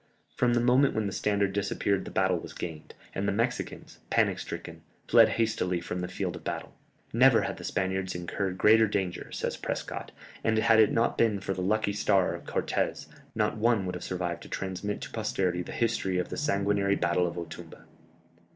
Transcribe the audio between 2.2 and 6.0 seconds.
was gained, and the Mexicans, panic stricken, fled hastily from